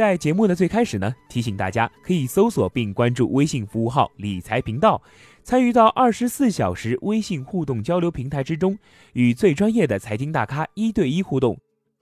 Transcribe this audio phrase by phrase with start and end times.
[0.00, 5.02] 在节目的最开始呢，提醒大家可以搜索并关注微信服务号“理财频道”，
[5.44, 8.78] 参与到二十四小时微信互动交流平台之中，
[9.12, 11.58] 与最专业的财经大咖一对一互动，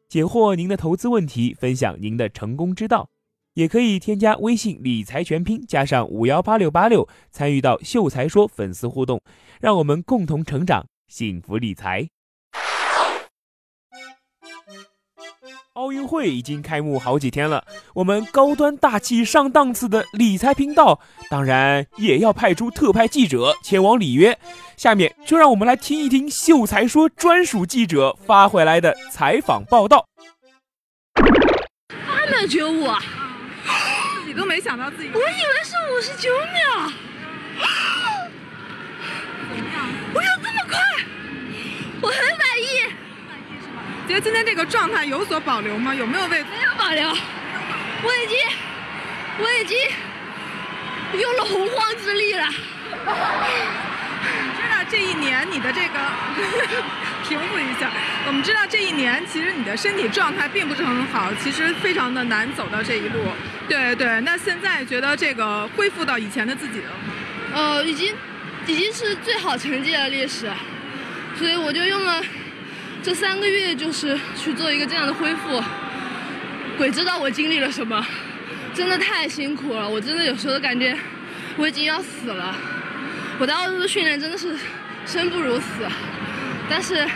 [0.09, 3.11] 解惑您的投资问题，分享您的成功之道。
[3.55, 9.21] 也可以添加微信“理财全拼”加上五幺八六八六，参与到“秀才说”粉丝互动，
[9.61, 12.09] 让我们共同成长，幸福理财。
[15.79, 17.65] 奥运会已经开幕好几天了，
[17.95, 20.99] 我们高端大气上档次的理财频道，
[21.31, 24.37] 当然也要派出特派记者前往里约。
[24.77, 30.05] 下面就让我们来听一听秀才说专属记者发回来的采访报道。
[31.15, 32.89] 二秒九五，
[34.17, 36.91] 自己都没想到自己，我以为是五十九秒。
[39.55, 40.77] 怎么样我有这么快？
[42.03, 42.65] 我很满意。
[44.09, 45.95] 觉得今天这个状态有所保留吗？
[45.95, 47.07] 有没有为没有保留？
[47.11, 48.39] 我已经，
[49.39, 49.77] 我已经
[51.21, 52.49] 用了洪荒之力了。
[52.49, 52.55] 你
[54.57, 55.99] 知道这一年你的这个
[57.29, 57.91] 平复一下，
[58.27, 63.21] 我们知道这一年其实你的身体状态并不是很好，其实非常的难走到这一路。
[63.69, 66.97] 对对，那现在觉得这个恢复到以前的自己了吗？
[67.53, 68.15] 呃，已经
[68.67, 70.51] 已经是最好成绩的历史，
[71.37, 72.25] 所以我就用了。
[73.03, 75.63] 这三个月就是去做一个这样的恢复，
[76.77, 78.05] 鬼知道我经历了什么，
[78.75, 79.89] 真的太辛苦了。
[79.89, 80.97] 我真的有时候都感觉
[81.57, 82.55] 我已经要死了。
[83.39, 84.59] 我的奥运训练真的是
[85.07, 85.67] 生不如死，
[86.69, 87.07] 但是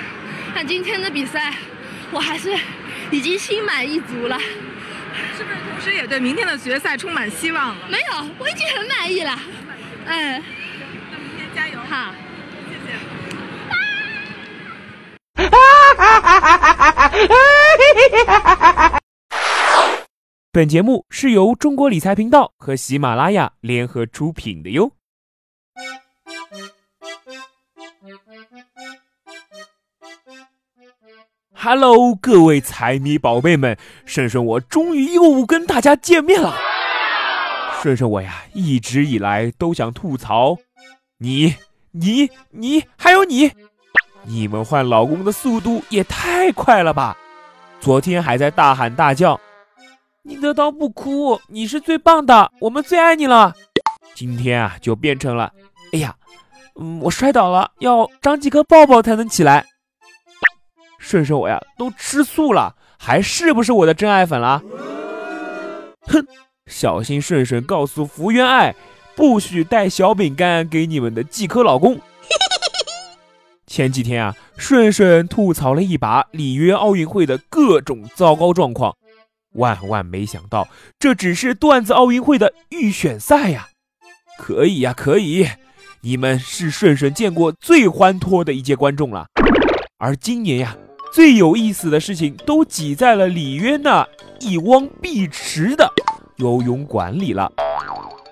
[0.54, 1.52] 看今天的比赛，
[2.10, 2.56] 我还是
[3.10, 4.38] 已经心满意足了。
[5.36, 7.88] 是不是同时也对明天的决赛充满希望了？
[7.90, 9.38] 没有，我已经很满意了。
[10.06, 10.42] 嗯，
[11.10, 11.78] 那明天加油。
[11.90, 12.14] 好。
[20.50, 24.90] 本节目是由中国理财频道和喜马拉雅联合出品的哟。
[31.54, 36.56] Hello，各位财迷宝贝们，顺顺我终于又跟大家见面了。
[37.80, 40.58] 顺顺我呀，一直以来都想吐槽
[41.18, 41.54] 你、
[41.92, 43.52] 你、你，还有你。
[44.24, 47.16] 你们换老公的速度也太快了吧！
[47.82, 49.38] 昨天还在大喊大叫
[50.22, 53.52] ：“宁德涛不哭，你是最棒的，我们最爱你了。”
[54.14, 55.52] 今天啊，就变成了
[55.92, 56.14] ：“哎呀，
[56.80, 59.66] 嗯，我摔倒了，要张继科抱抱才能起来。”
[60.96, 64.62] 顺顺我呀，都吃素了，还是不是我的真爱粉了？
[66.02, 66.24] 哼，
[66.66, 68.72] 小心顺顺告诉福原爱，
[69.16, 71.98] 不许带小饼干给你们的季科老公。
[73.72, 78.94] 前几天啊，顺顺吐槽了一把里约奥运会的各种糟糕状况，
[79.54, 80.68] 万万没想到，
[80.98, 83.68] 这只是段子奥运会的预选赛呀！
[84.38, 85.48] 可以呀，可以，
[86.02, 89.24] 你们是顺顺见过最欢脱的一届观众了。
[89.96, 90.76] 而今年呀，
[91.10, 94.06] 最有意思的事情都挤在了里约那
[94.40, 95.90] 一汪碧池的
[96.36, 97.50] 游泳馆里了。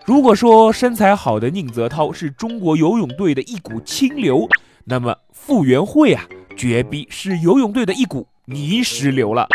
[0.05, 4.47] 如果说身材好的宁泽涛是中国游泳队的一股清流，
[4.85, 6.23] 那么傅园慧啊，
[6.55, 9.49] 绝逼是游泳队的一股泥石流了。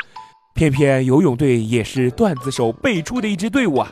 [0.55, 3.91] 偏偏游泳队也是段子手辈出的一支队伍啊。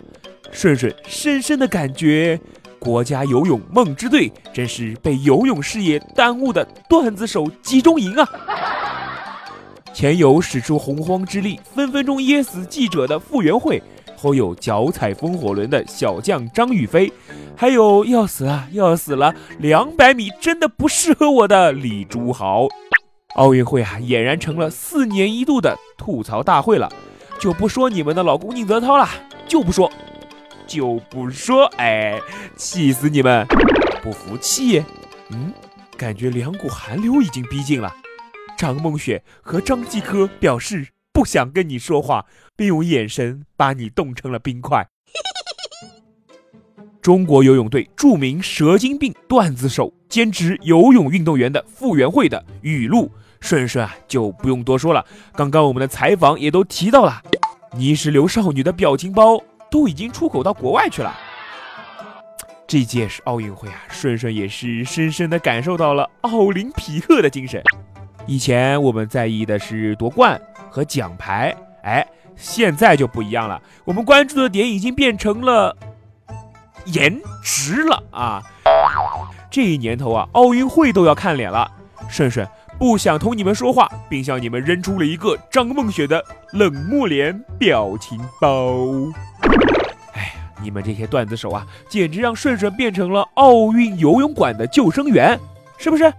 [0.52, 2.40] 顺顺深深的感觉，
[2.80, 8.28] 国家游泳梦之队真是被游泳事业耽误的段子手集中营啊。
[9.94, 13.82] 前有使出洪荒之力，分分钟噎死记者的傅园慧。
[14.24, 17.12] 后有脚踩风火轮的小将张雨霏，
[17.58, 22.70] 还有要死了要死了，两百米真的不适合我的李朱豪。
[23.36, 26.90] 奥运会啊，俨然成了四年一度的吐槽大会了。
[27.38, 29.06] 就不说你们的老公宁泽涛了，
[29.46, 29.92] 就不说，
[30.66, 32.18] 就不说，哎，
[32.56, 33.46] 气死你们！
[34.02, 34.82] 不服气？
[35.32, 35.52] 嗯，
[35.98, 37.94] 感觉两股寒流已经逼近了。
[38.58, 40.88] 张梦雪和张继科表示。
[41.14, 42.26] 不想跟你说话，
[42.56, 44.88] 并用眼神把你冻成了冰块。
[47.02, 53.12] 中国游泳队著名蛇精病段子手兼职游泳运动员的傅园慧的语录，
[53.42, 55.06] 顺顺啊就不用多说了。
[55.36, 57.22] 刚刚我们的采访也都提到了，
[57.76, 59.40] 泥石流少女的表情包
[59.70, 61.14] 都已经出口到国外去了。
[62.66, 67.62] 这届是奥运会啊，顺顺也是深深的感受到了奥林匹克的精神。
[68.26, 70.42] 以前我们在意的是夺冠。
[70.74, 72.04] 和奖牌，哎，
[72.36, 73.62] 现在就不一样了。
[73.86, 75.78] 我们关注的点已经变成了
[76.86, 78.42] 颜值了啊！
[79.52, 81.70] 这一年头啊，奥运会都要看脸了。
[82.10, 82.48] 顺顺，
[82.80, 88.76] 不想同你们说话，并向你们扔出了一个张梦雪的冷漠脸表情包。
[90.14, 95.40] 哎呀，你们这些段子手啊，简直让顺顺变成了奥运游泳馆的救生员，
[95.78, 96.12] 是不是？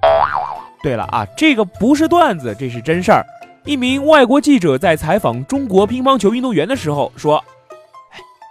[0.81, 3.27] 对了啊，这个不是段子，这是真事儿。
[3.65, 7.43] 一名外国记者在采访中国乒乓球运动员的时候说：“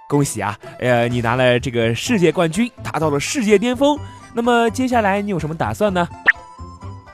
[0.10, 3.96] 恭喜啊，呃，你拿了这个世界冠军，达到了世界巅峰。
[4.34, 6.08] 那么接下来你有什么打算呢？”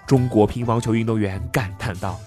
[0.08, 2.18] 中国乒乓球运动员感叹道：“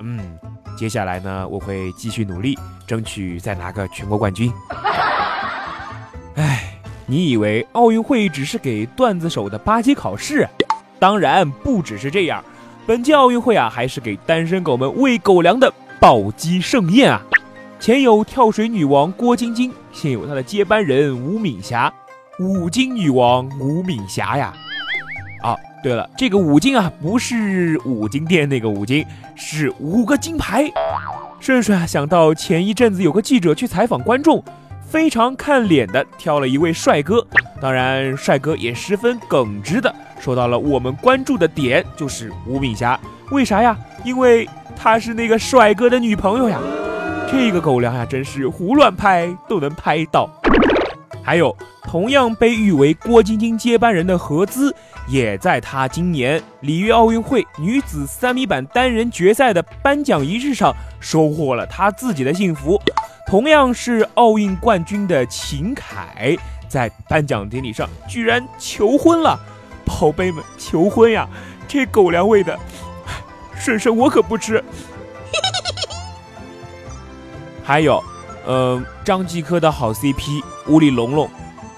[0.00, 0.38] 嗯，
[0.76, 4.52] 接下来呢，我会继续努力，争取再拿个全国冠军。”
[6.36, 10.46] 哎，你以为奥运会只是给段子手的八级考试？
[10.98, 12.44] 当然不只是这样，
[12.86, 17.20] 本届奥运会啊，还是给单身狗们喂狗粮的暴击盛宴啊！
[17.80, 21.92] 前有跳水女王郭晶晶，现有她的接班人吴敏霞，
[22.38, 24.54] 五金女王吴敏霞呀！
[25.42, 29.04] 啊，对了，这个五金啊，不是五金店那个五金，
[29.34, 30.70] 是五个金牌。
[31.40, 34.40] 顺顺啊，想到前一阵子有个记者去采访观众，
[34.88, 37.26] 非常看脸的挑了一位帅哥，
[37.60, 39.92] 当然帅哥也十分耿直的。
[40.18, 42.98] 说到了我们关注的点，就是吴敏霞，
[43.30, 43.76] 为啥呀？
[44.04, 46.58] 因为她是那个帅哥的女朋友呀。
[47.30, 50.30] 这个狗粮呀，真是胡乱拍都能拍到。
[51.22, 54.72] 还有，同样被誉为郭晶晶接班人的何姿，
[55.08, 62.80] 也在她今年里约奥运会女子三米板单人决赛的颁奖仪式上收获了她自己的幸福。
[63.26, 66.36] 同样是奥运冠军的秦凯，
[66.68, 69.36] 在颁奖典礼上居然求婚了。
[69.86, 71.26] 宝贝们，求婚呀！
[71.66, 72.58] 这狗粮喂的，
[73.56, 74.62] 顺顺我可不吃。
[77.64, 78.02] 还有，
[78.44, 81.28] 呃，张继科的好 CP 屋里龙龙，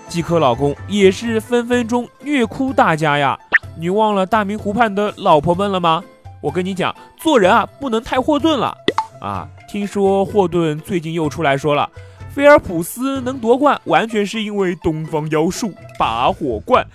[0.09, 3.39] 继科老公也是分分钟虐哭大家呀！
[3.79, 6.03] 你忘了大明湖畔的老婆们了吗？
[6.41, 8.77] 我跟你讲，做人啊不能太霍顿了
[9.21, 9.49] 啊！
[9.69, 11.89] 听说霍顿最近又出来说了，
[12.35, 16.87] 菲尔普斯能夺冠完全是因为东方妖术拔火罐。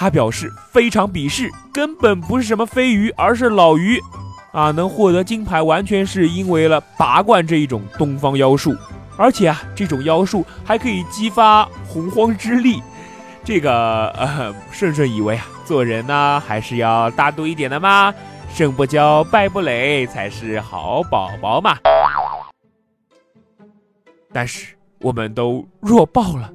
[0.00, 4.00] 他表示非常鄙视，根本不是什么飞鱼，而是老鱼，
[4.52, 8.76] 啊，能获得金牌完全是因为了拔罐这一种东方妖术，
[9.16, 12.80] 而且啊，这种妖术还可以激发洪荒之力。
[13.42, 18.14] 这个呃，顺顺以为啊，做人呢还是要大度一点的嘛，
[18.54, 21.76] 胜不骄，败不馁才是好宝宝嘛。
[24.32, 26.52] 但是我们都弱爆了，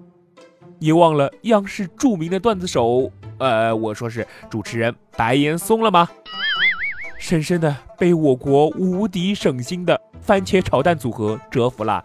[0.79, 3.11] 你忘了央视著名的段子手。
[3.43, 6.07] 呃，我说是主持人白岩松了吗？
[7.17, 12.03] 深深的被我国无敌省心的番茄炒蛋组合折服了。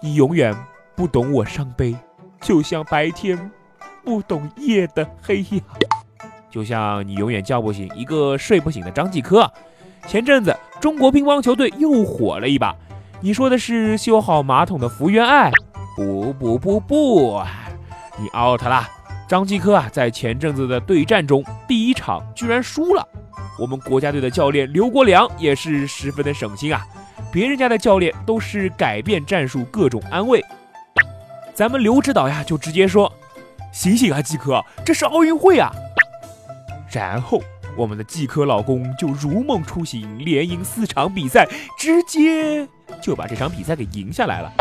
[0.00, 0.56] 你永远
[0.96, 1.94] 不懂我伤悲，
[2.40, 3.50] 就像白天
[4.02, 5.60] 不懂夜的黑呀，
[6.50, 9.50] 就像你永远叫不醒一个睡不醒的张继科。
[10.06, 12.74] 前阵子中国乒乓球队又火了一把，
[13.20, 15.50] 你说的是修好马桶的福原爱？
[15.96, 17.42] 不不不不，
[18.18, 18.88] 你 out 了。
[19.32, 23.08] 张继科啊，在前阵子的对战中，第一场居然输了。
[23.58, 26.86] 我们国家队的教练刘国梁也是十分的省心啊，
[27.32, 30.44] 别人家的教练都是改变战术，各种安慰。
[31.54, 33.10] 咱们刘指导呀，就直接说
[33.72, 35.72] ：“醒醒啊，继科，这是奥运会啊！”
[36.92, 37.40] 然后
[37.74, 41.48] 我们的继科老公就如梦初醒，连赢四场比赛，
[41.78, 42.68] 直接
[43.00, 44.52] 就把这场比赛给赢下来了。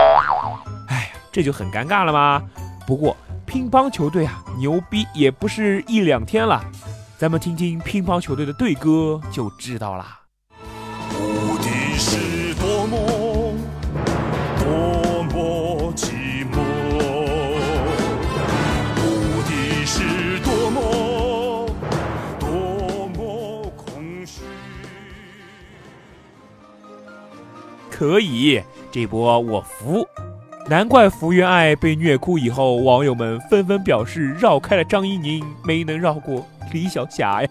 [0.88, 2.42] 哎呀，这就很尴尬了吗？
[2.88, 3.18] 不过。
[3.52, 6.64] 乒乓球队啊，牛逼也不是一两天了，
[7.18, 10.22] 咱们听听乒乓球队的队歌就知道啦。
[11.20, 11.68] 无敌
[11.98, 13.54] 是多么
[14.58, 16.62] 多么寂寞，
[19.04, 21.76] 无敌是多么
[22.40, 24.44] 多么空虚。
[27.90, 30.08] 可以，这波我服。
[30.72, 37.50] 难怪福原爱被虐哭以后，网友们纷纷表示绕开了张怡宁，没能绕过李晓霞呀。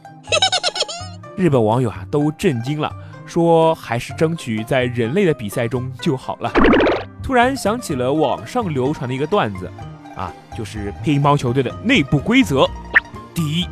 [1.37, 2.91] 日本网友啊都震惊了，
[3.27, 6.51] 说还是争取在人类的比赛中就好了。
[7.23, 9.71] 突然想起了网上流传的一个段子，
[10.17, 12.67] 啊，就是乒乓球队的内部规则：
[13.35, 13.67] 第一，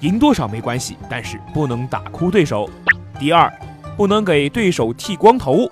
[0.00, 2.68] 赢多少没关系，但是不能打哭对手；
[3.18, 3.50] 第二，
[3.96, 5.66] 不能给对手剃光头；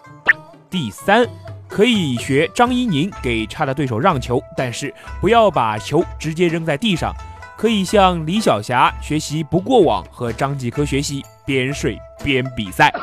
[0.70, 1.28] 第三。
[1.70, 7.14] 可以学张怡宁给差的对手让球，但是不要把球直接扔在地上。
[7.56, 12.92] 可以向李晓霞学习不过网，和张继科学习边睡边比赛。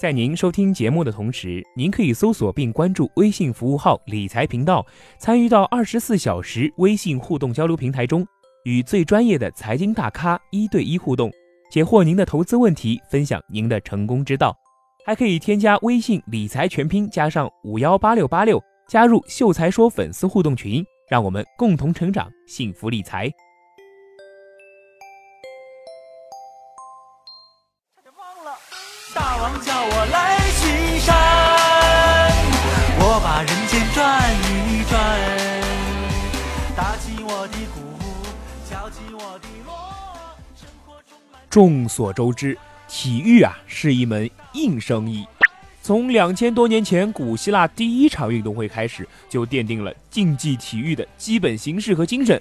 [0.00, 4.86] 在您收听节目的同时，您可以搜索并关注微信服务号“理财频道”，
[5.18, 8.24] 参与到二十四小时微信互动交流平台中，
[8.62, 11.32] 与最专业的财经大咖一对一互动，
[11.70, 14.56] 解惑您的投资问题，分享您的成功之道。
[15.04, 23.30] 还可以添加微信“理财全拼”加上五幺八六八六，加入“秀才说”粉丝互动群，让我们共同成长，幸福理财。
[29.14, 31.16] 大王叫我来巡山，
[33.00, 34.94] 我把人间转一转，
[36.76, 37.56] 打起我的
[41.50, 45.26] 众所周知，体育啊是一门硬生意。
[45.82, 52.40] 从两千多年前古希腊第一场运动会开始，就奠定了竞技体育的基本形式和精神。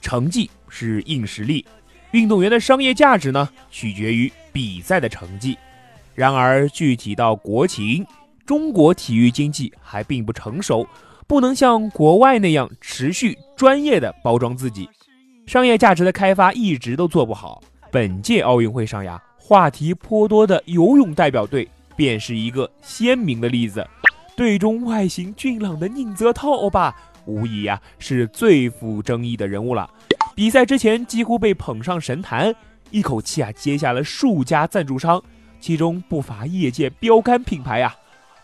[0.00, 1.66] 成绩是硬实力，
[2.12, 5.58] 运动员的商业价值呢，取决于比赛的成绩。
[6.14, 8.06] 然而，具体到国情，
[8.46, 10.88] 中国体育经济还并不成熟，
[11.26, 14.88] 不能像国外那样持续专业的包装自己，
[15.46, 17.62] 商业价值的开发一直都做不好。
[17.90, 21.66] 本届奥运会上呀，话题颇多的游泳代表队
[21.96, 23.86] 便是一个鲜明的例子。
[24.36, 29.88] 队中外形俊朗的宁泽涛欧巴，无疑呀是最富争议的人物了。
[30.34, 32.54] 比赛之前几乎被捧上神坛，
[32.90, 35.22] 一口气啊接下了数家赞助商。
[35.58, 37.92] 其中不乏业界标杆品牌啊，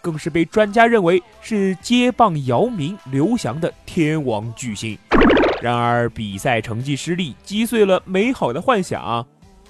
[0.01, 4.99] 更是被专家认为是接棒姚明、刘翔的天王巨星。
[5.63, 9.25] 然而，比赛成绩失利，击碎了美好的幻想。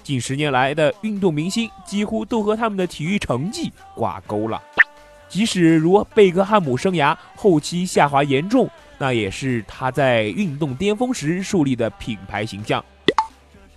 [0.05, 4.61] 近十年来的运动明星几乎都和他们的体育成绩挂钩了。
[5.27, 8.69] 即使如贝克汉姆生涯后期下滑严重，
[8.99, 12.85] 那也是他在运动巅峰时树立的品牌形象。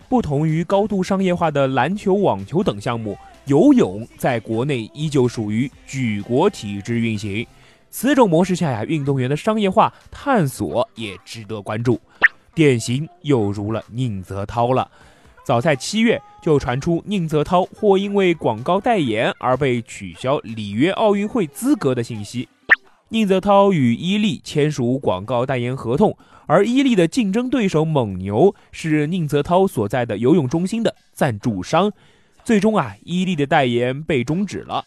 [0.06, 3.16] 不同于高度商业化的篮球、网球等项目。
[3.46, 7.46] 游泳在国内依旧属于举国体制运行，
[7.88, 11.98] 此种模式下呀，运动员的商业化探索也值得关注。
[12.54, 14.90] 典型又如了宁泽涛了，
[15.48, 22.46] 早在七月就传出宁泽涛或因为广告代言而被取消里约奥运会资格的信息。
[23.08, 26.14] 宁泽涛与伊利签署广告代言合同，
[26.44, 31.90] 而伊利的竞争对手蒙牛是宁泽涛所在的游泳中心的赞助商。
[32.44, 34.84] 最终啊，伊利的代言被终止了。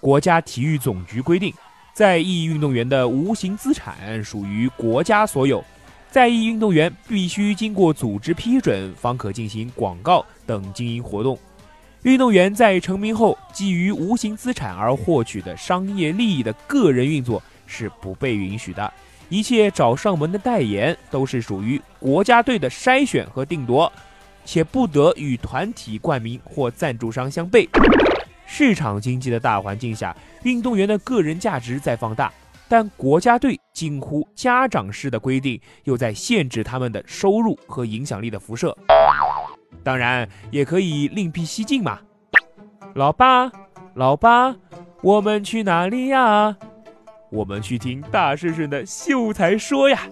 [0.00, 1.52] 国家体育总局规定，
[1.92, 5.62] 在役运动员的无形资产属于国家所有，
[6.12, 11.38] 在役运动员必须经过组织批准，方可进行广告等经营活动。
[12.02, 18.92] 运动员在成名后，基于无形资产而获取的商业利益的个人运作是不被允许的。
[19.30, 23.90] 一切找上门的代言，都是属于国家队的筛选和定夺。
[24.44, 27.66] 且不得与团体冠名或赞助商相悖。
[28.44, 32.30] 市场经济的大环境下，运动员的个人价值在放大，
[32.72, 38.74] 但国家队近乎家长式的规定又在限制他们的收入和影响力的辐射。
[39.84, 41.98] 当然，也可以另辟蹊径嘛。
[42.94, 43.52] 老爸，
[43.92, 44.56] 老爸，
[45.02, 46.56] 我们去哪里呀？
[47.28, 50.04] 我们去听大顺顺的秀才说呀。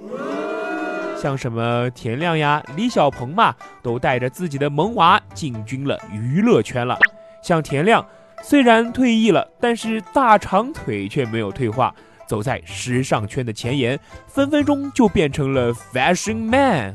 [1.16, 6.98] 像什么田亮呀、李小鹏嘛，都带着自己的萌娃进军了娱乐圈了。
[7.42, 8.06] 像田亮，
[8.42, 11.94] 虽然退役了，但是大长腿却没有退化，
[12.30, 16.94] 走在时尚圈的前沿，分分钟就变成了 fashion man。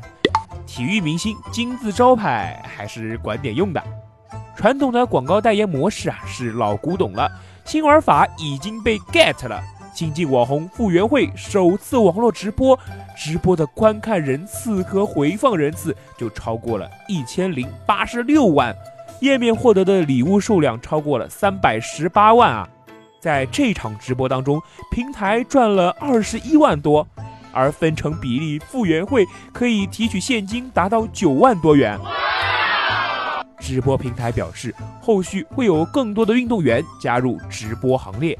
[0.66, 3.82] 体育明星金字招牌还是管点用的。
[4.56, 7.30] 传统的广告代言模式啊是老古董了，
[7.66, 9.62] 新玩法已经被 get 了。
[9.94, 12.78] 新晋网红傅园慧首次网络直播，
[13.14, 18.74] 直播的观看人次和回放人次就超过了一千零八十六万，
[19.20, 22.68] 页面获得的礼物数量超过了三百十八万啊！
[23.20, 27.06] 在这场直播当中，平台赚了二十一万多，
[27.52, 31.98] 而分成比例，傅园慧可以提取现金达到九万多元。
[33.58, 38.38] 直播平台表示，后续会有更多的运动员加入直播行列，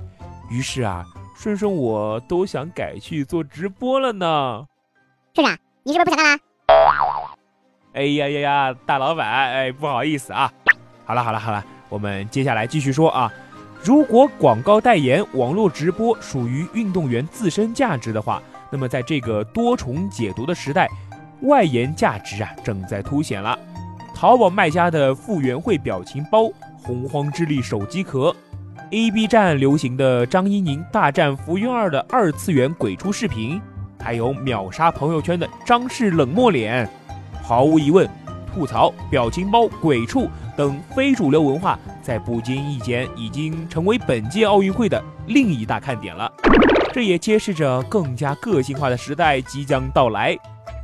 [0.51, 1.05] 于是啊。
[1.39, 4.65] 顺顺，我都想改去做直播了呢。
[5.35, 6.41] 顺顺，你是不是不想干了？
[7.93, 10.51] 哎呀呀呀，大老板，哎，不好意思啊。
[11.05, 13.31] 好了好了好了，我们接下来继续说啊。
[13.87, 20.89] 如果广告代言、网络直播属于运动员自身价值的话，那么在这个多重解读的时代，
[21.43, 23.57] 外延价值啊正在凸显了。
[24.13, 26.51] 淘宝卖家的傅园慧表情包、
[26.83, 28.35] 洪荒之力手机壳。
[28.91, 33.63] A B 站流行的张怡宁大战福原二的二次元鬼畜视频，
[34.01, 36.91] 还有秒杀朋友圈的张氏冷漠脸，
[37.41, 38.09] 毫无疑问，
[38.57, 46.33] 吐槽、表情包、鬼畜等非主流文化在不经意间已经成为本届奥运会的另一大看点了。
[46.91, 50.35] 这也揭示着更加个性化的时代即将到来。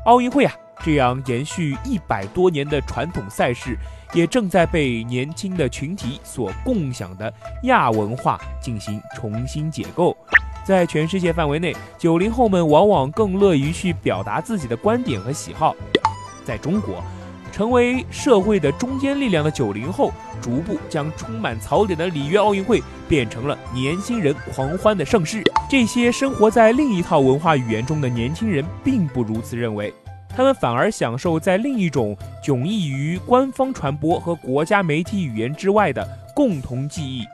[0.05, 0.53] 奥运会啊，
[0.85, 3.75] 这样延续一百多年的传统赛事，
[4.13, 10.15] 也正在被年轻的群体所共享的亚文化进行重新解构。
[10.63, 15.75] 在全世界范围内，九零后们往往更乐于去表达自己的观点和喜好。
[16.45, 17.01] 在中国，
[17.53, 25.45] 成为社会的中坚力量的九零后，逐步将充满槽点的里约奥运会变成了年轻人狂欢的盛世。
[25.69, 29.93] 这些生活在另一套文化语言中的年轻人并不如此认为，
[30.35, 37.25] 他们反而享受在另一种迥异于官方传播和国家媒体语言之外的共同记忆。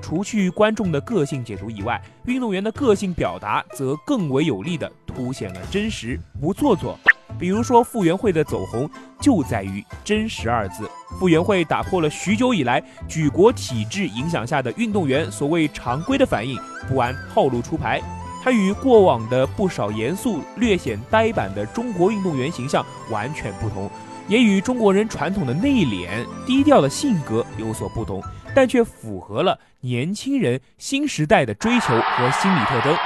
[0.00, 6.98] 除去观众的个性解读以外，运动员的个性表达则更为有力地凸显了真实不做作。
[7.38, 8.88] 比如说，傅园慧的走红
[9.20, 10.88] 就在于“真实”二字。
[11.18, 16.58] 傅园慧打破了许久以来举国体制影响下的运动员所谓常规的反应，
[16.88, 18.00] 不按套路出牌。
[18.42, 23.90] 他与过往的不少严肃、略显呆板的中国运动员形象完全不同，
[24.28, 26.08] 也与中国人传统的内敛、
[26.46, 28.22] 低调的性格有所不同，
[28.54, 32.96] 但却符合了年轻人新时代的追求和心理特征。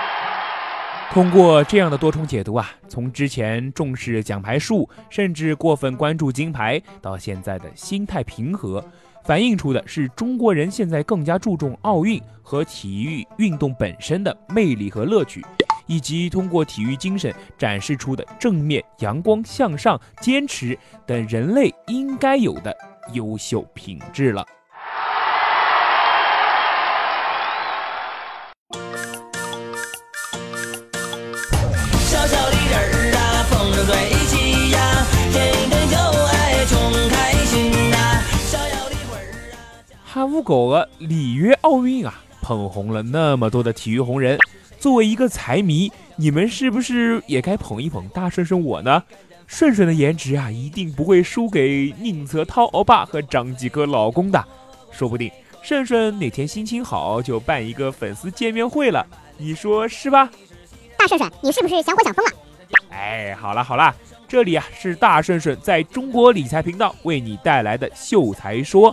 [1.13, 8.85] 通过这样的多重解读啊，从之前重视奖牌数，甚至过分关注金牌，到现在的心态平和，
[9.23, 15.45] 反映出的是中国人现在更加注重奥运和体育运动本身的魅力和乐趣，
[15.87, 22.77] 以及通过体育精神展示出的正面、阳光、向上、坚持等人类应该有的
[23.13, 24.45] 优秀品质了。
[40.35, 42.12] 哈乌狗儿里约奥运啊，
[42.43, 44.37] 捧红了那么多的体育红人。
[44.81, 49.00] 作为一个财迷，你们是不是也该捧一捧大顺顺我呢？
[49.47, 54.44] 顺顺的颜值啊，一定不会输给宁泽涛欧巴和张继科老公的。
[54.90, 55.31] 说不定
[55.62, 59.07] 顺顺哪天心情好，就办一个粉丝见面会了，
[59.38, 60.29] 你说是吧？
[60.99, 62.33] 大顺顺，你是不是想火想疯了？
[62.90, 63.94] 哎，好了好了，
[64.27, 68.92] 这里啊是大顺顺在中国理财频道为你带来的秀才说。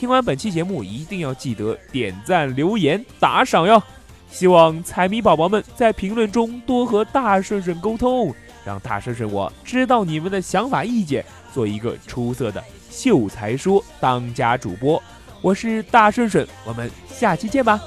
[0.00, 3.82] 听完本期节目，一定要记得点赞、留言、打赏哟！
[4.30, 8.34] 希望彩迷宝宝们在评论中多和大顺顺沟通，
[8.64, 15.02] 让大顺顺我知道你们的想法意见，做一个出色的秀才说当家主播。
[15.42, 17.78] 我是大顺顺，我们下期见吧。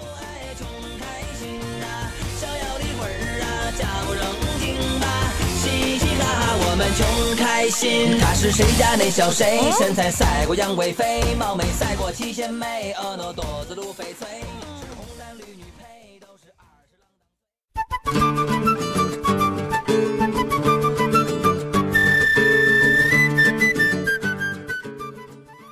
[6.73, 7.05] 我们穷
[7.35, 9.59] 开心，他是谁家那小谁？
[9.77, 14.41] 身材赛过杨贵妃，貌美赛过七仙妹，婀娜多姿如翡翠，
[14.81, 17.07] 是红男绿女配，都是二十郎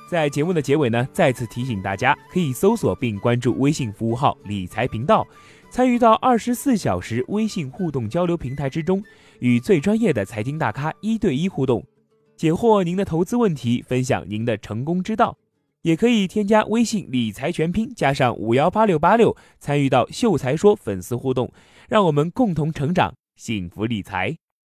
[0.08, 5.26] 在节目的结尾呢，再次提醒大家，可以搜索并关注微信服务号“理财频道”。
[5.68, 9.02] 参与到二十四小时微信互动交流平台之中，
[9.42, 11.84] 与最专业的财经大咖一对一互动，
[12.36, 15.36] 解惑您的投资问题，分享您的成功之道。
[15.80, 21.52] 也可以添加微信理财全拼加上五幺八六八六，参与到秀才说粉丝互动，
[21.88, 24.41] 让我们共同成长，幸福理财。